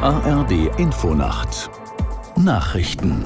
ARD 0.00 0.70
Infonacht 0.78 1.70
Nachrichten 2.36 3.24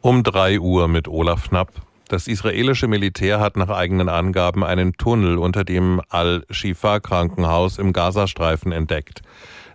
Um 0.00 0.22
3 0.22 0.60
Uhr 0.60 0.86
mit 0.86 1.08
Olaf 1.08 1.48
Knapp. 1.48 1.72
Das 2.06 2.28
israelische 2.28 2.86
Militär 2.86 3.40
hat 3.40 3.56
nach 3.56 3.68
eigenen 3.68 4.08
Angaben 4.08 4.62
einen 4.62 4.92
Tunnel 4.92 5.36
unter 5.36 5.64
dem 5.64 6.00
Al-Shifa-Krankenhaus 6.10 7.78
im 7.78 7.92
Gazastreifen 7.92 8.70
entdeckt. 8.70 9.22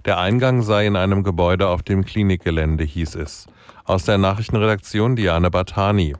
Der 0.05 0.19
Eingang 0.19 0.61
sei 0.61 0.87
in 0.87 0.95
einem 0.95 1.23
Gebäude 1.23 1.67
auf 1.67 1.83
dem 1.83 2.05
Klinikgelände, 2.05 2.85
hieß 2.85 3.15
es. 3.15 3.47
Aus 3.83 4.05
der 4.05 4.17
Nachrichtenredaktion 4.17 5.17
Diane 5.17 5.51
Batani. 5.51 6.15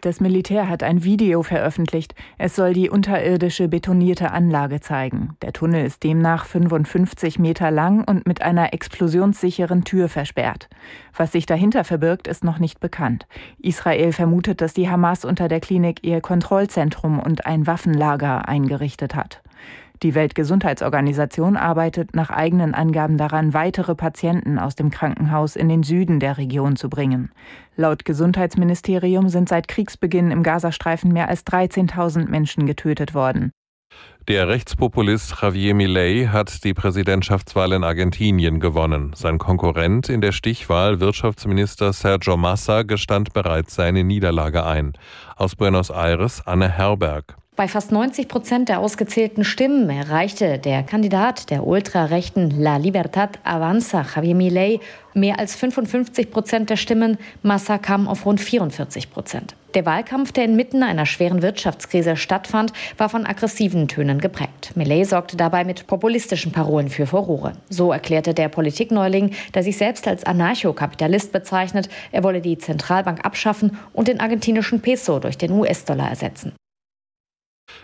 Das 0.00 0.20
Militär 0.20 0.68
hat 0.68 0.84
ein 0.84 1.02
Video 1.02 1.42
veröffentlicht. 1.42 2.14
Es 2.38 2.54
soll 2.54 2.72
die 2.72 2.88
unterirdische 2.88 3.66
betonierte 3.66 4.30
Anlage 4.30 4.78
zeigen. 4.78 5.36
Der 5.42 5.52
Tunnel 5.52 5.84
ist 5.84 6.04
demnach 6.04 6.46
55 6.46 7.40
Meter 7.40 7.72
lang 7.72 8.04
und 8.04 8.24
mit 8.24 8.40
einer 8.40 8.72
explosionssicheren 8.72 9.82
Tür 9.82 10.08
versperrt. 10.08 10.68
Was 11.16 11.32
sich 11.32 11.46
dahinter 11.46 11.82
verbirgt, 11.82 12.28
ist 12.28 12.44
noch 12.44 12.60
nicht 12.60 12.78
bekannt. 12.78 13.26
Israel 13.60 14.12
vermutet, 14.12 14.60
dass 14.60 14.72
die 14.72 14.88
Hamas 14.88 15.24
unter 15.24 15.48
der 15.48 15.58
Klinik 15.58 16.04
ihr 16.04 16.20
Kontrollzentrum 16.20 17.18
und 17.18 17.46
ein 17.46 17.66
Waffenlager 17.66 18.46
eingerichtet 18.46 19.16
hat. 19.16 19.42
Die 20.02 20.14
Weltgesundheitsorganisation 20.14 21.56
arbeitet 21.56 22.14
nach 22.14 22.30
eigenen 22.30 22.74
Angaben 22.74 23.18
daran, 23.18 23.52
weitere 23.52 23.96
Patienten 23.96 24.58
aus 24.58 24.76
dem 24.76 24.90
Krankenhaus 24.90 25.56
in 25.56 25.68
den 25.68 25.82
Süden 25.82 26.20
der 26.20 26.38
Region 26.38 26.76
zu 26.76 26.88
bringen. 26.88 27.30
Laut 27.74 28.04
Gesundheitsministerium 28.04 29.28
sind 29.28 29.48
seit 29.48 29.66
Kriegsbeginn 29.66 30.30
im 30.30 30.44
Gazastreifen 30.44 31.12
mehr 31.12 31.28
als 31.28 31.44
13.000 31.46 32.28
Menschen 32.28 32.66
getötet 32.66 33.14
worden. 33.14 33.50
Der 34.28 34.46
Rechtspopulist 34.46 35.40
Javier 35.40 35.74
Milei 35.74 36.28
hat 36.30 36.62
die 36.62 36.74
Präsidentschaftswahl 36.74 37.72
in 37.72 37.82
Argentinien 37.82 38.60
gewonnen. 38.60 39.12
Sein 39.14 39.38
Konkurrent 39.38 40.10
in 40.10 40.20
der 40.20 40.32
Stichwahl, 40.32 41.00
Wirtschaftsminister 41.00 41.94
Sergio 41.94 42.36
Massa, 42.36 42.82
gestand 42.82 43.32
bereits 43.32 43.74
seine 43.74 44.04
Niederlage 44.04 44.66
ein. 44.66 44.92
Aus 45.36 45.56
Buenos 45.56 45.88
Aires 45.90 46.46
Anne 46.46 46.68
Herberg. 46.68 47.37
Bei 47.58 47.66
fast 47.66 47.90
90 47.90 48.28
Prozent 48.28 48.68
der 48.68 48.78
ausgezählten 48.78 49.42
Stimmen 49.42 49.90
erreichte 49.90 50.60
der 50.60 50.84
Kandidat 50.84 51.50
der 51.50 51.66
ultrarechten 51.66 52.52
La 52.62 52.76
Libertad 52.76 53.40
Avanza, 53.42 54.06
Javier 54.14 54.36
Milei, 54.36 54.78
mehr 55.12 55.40
als 55.40 55.56
55 55.56 56.30
Prozent 56.30 56.70
der 56.70 56.76
Stimmen. 56.76 57.18
Massa 57.42 57.78
kam 57.78 58.06
auf 58.06 58.26
rund 58.26 58.40
44 58.40 59.10
Prozent. 59.10 59.56
Der 59.74 59.84
Wahlkampf, 59.84 60.30
der 60.30 60.44
inmitten 60.44 60.84
einer 60.84 61.04
schweren 61.04 61.42
Wirtschaftskrise 61.42 62.14
stattfand, 62.14 62.72
war 62.96 63.08
von 63.08 63.26
aggressiven 63.26 63.88
Tönen 63.88 64.20
geprägt. 64.20 64.70
Millet 64.76 65.08
sorgte 65.08 65.36
dabei 65.36 65.64
mit 65.64 65.88
populistischen 65.88 66.52
Parolen 66.52 66.88
für 66.88 67.08
Furore. 67.08 67.54
So 67.70 67.90
erklärte 67.90 68.34
der 68.34 68.50
Politikneuling, 68.50 69.32
der 69.54 69.64
sich 69.64 69.76
selbst 69.76 70.06
als 70.06 70.22
Anarchokapitalist 70.22 71.32
bezeichnet, 71.32 71.88
er 72.12 72.22
wolle 72.22 72.40
die 72.40 72.56
Zentralbank 72.56 73.26
abschaffen 73.26 73.76
und 73.92 74.06
den 74.06 74.20
argentinischen 74.20 74.80
Peso 74.80 75.18
durch 75.18 75.38
den 75.38 75.50
US-Dollar 75.50 76.08
ersetzen. 76.08 76.52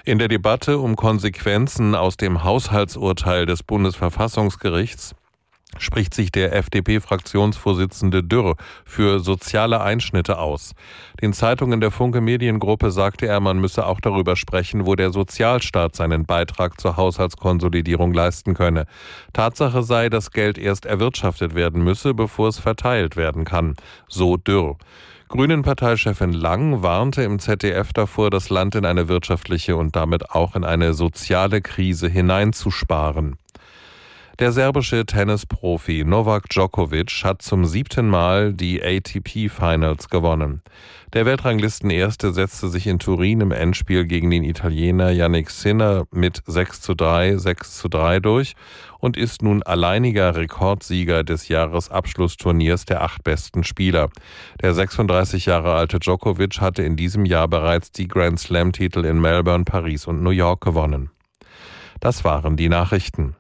In 0.05 0.19
der 0.19 0.29
Debatte 0.29 0.79
um 0.79 0.97
Konsequenzen 0.97 1.95
aus 1.95 2.17
dem 2.17 2.45
Haushaltsurteil 2.45 3.47
des 3.47 3.63
Bundesverfassungsgerichts 3.63 5.15
spricht 5.79 6.15
sich 6.15 6.31
der 6.31 6.53
FDP-Fraktionsvorsitzende 6.55 8.23
Dürr 8.23 8.57
für 8.85 9.21
soziale 9.21 9.81
Einschnitte 9.81 10.39
aus. 10.39 10.75
Den 11.21 11.33
Zeitungen 11.33 11.81
der 11.81 11.91
Funke 11.91 12.21
Mediengruppe 12.21 12.91
sagte 12.91 13.27
er, 13.27 13.41
man 13.41 13.59
müsse 13.59 13.87
auch 13.87 14.01
darüber 14.01 14.37
sprechen, 14.37 14.87
wo 14.87 14.95
der 14.95 15.11
Sozialstaat 15.11 15.97
seinen 15.97 16.27
Beitrag 16.27 16.81
zur 16.81 16.97
Haushaltskonsolidierung 16.97 18.13
leisten 18.13 18.55
könne. 18.55 18.87
Tatsache 19.33 19.83
sei, 19.83 20.09
dass 20.09 20.31
Geld 20.31 20.59
erst 20.59 20.87
erwirtschaftet 20.87 21.55
werden 21.55 21.83
müsse, 21.83 22.15
bevor 22.15 22.49
es 22.49 22.59
verteilt 22.59 23.17
werden 23.17 23.45
kann. 23.45 23.75
So 24.09 24.37
Dürr. 24.37 24.77
Grünen-Parteichefin 25.35 26.33
Lang 26.33 26.83
warnte 26.85 27.25
im 27.25 27.41
ZDF 27.41 27.93
davor, 27.93 28.31
das 28.31 28.51
Land 28.51 28.77
in 28.77 28.85
eine 28.85 29.09
wirtschaftliche 29.09 29.75
und 29.75 29.97
damit 29.97 30.31
auch 30.31 30.55
in 30.55 30.63
eine 30.63 30.95
soziale 30.95 31.61
Krise 31.61 32.09
hineinzusparen. 32.09 33.35
Der 34.41 34.51
serbische 34.51 35.07
Tennisprofi 35.07 36.03
Novak 36.05 36.49
Djokovic 36.49 37.23
hat 37.23 37.41
zum 37.41 37.65
siebten 37.65 38.09
Mal 38.09 38.53
die 38.53 38.83
ATP 38.83 39.49
Finals 39.49 40.09
gewonnen. 40.09 40.61
Der 41.13 41.25
Weltranglistenerste 41.25 42.33
setzte 42.33 42.69
sich 42.69 42.89
in 42.89 42.99
Turin 42.99 43.43
im 43.43 43.53
Endspiel 43.53 44.07
gegen 44.07 44.31
den 44.31 44.43
Italiener 44.43 45.13
Yannick 45.13 45.51
Sinner 45.51 46.07
mit 46.11 46.43
6 46.47 46.81
zu 46.81 46.95
3, 46.95 47.37
6 47.37 47.79
zu 47.79 47.89
3 47.89 48.19
durch 48.19 48.57
und 48.99 49.17
ist 49.17 49.43
nun 49.43 49.63
alleiniger 49.63 50.35
Rekordsieger 50.35 51.23
des 51.23 51.47
Jahresabschlussturniers 51.47 52.87
der 52.87 53.03
acht 53.03 53.23
besten 53.23 53.63
Spieler. 53.63 54.11
Der 54.61 54.75
36 54.75 55.47
Jahre 55.47 55.75
alte 55.75 56.01
Djokovic 56.01 56.61
hatte 56.61 56.83
in 56.83 56.97
diesem 56.97 57.25
Jahr 57.25 57.47
bereits 57.47 57.93
die 57.93 58.09
Grand 58.09 58.41
Slam 58.41 58.73
Titel 58.73 59.05
in 59.05 59.21
Melbourne, 59.21 59.63
Paris 59.63 60.09
und 60.09 60.25
New 60.25 60.31
York 60.31 60.61
gewonnen. 60.61 61.11
Das 62.01 62.25
waren 62.25 62.57
die 62.57 62.69
Nachrichten. 62.69 63.37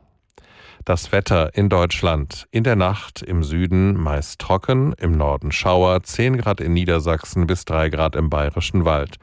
Das 0.84 1.12
Wetter 1.12 1.54
in 1.54 1.70
Deutschland. 1.70 2.46
In 2.50 2.62
der 2.62 2.76
Nacht 2.76 3.22
im 3.22 3.42
Süden 3.42 3.94
meist 3.94 4.38
trocken, 4.38 4.92
im 4.98 5.12
Norden 5.12 5.50
Schauer, 5.50 6.02
10 6.02 6.36
Grad 6.36 6.60
in 6.60 6.74
Niedersachsen 6.74 7.46
bis 7.46 7.64
3 7.64 7.88
Grad 7.88 8.14
im 8.16 8.28
Bayerischen 8.28 8.84
Wald. 8.84 9.16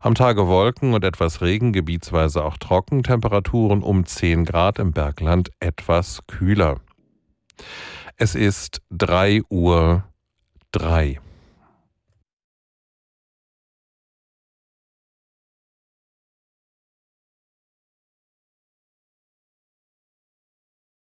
Am 0.00 0.16
Tage 0.16 0.48
Wolken 0.48 0.92
und 0.92 1.04
etwas 1.04 1.40
Regen, 1.40 1.72
gebietsweise 1.72 2.44
auch 2.44 2.58
trocken, 2.58 3.04
Temperaturen 3.04 3.84
um 3.84 4.04
10 4.04 4.44
Grad 4.44 4.80
im 4.80 4.90
Bergland 4.90 5.52
etwas 5.60 6.18
kühler. 6.26 6.80
Es 8.16 8.34
ist 8.34 8.82
3 8.90 9.42
Uhr 9.48 10.02
3. 10.72 11.20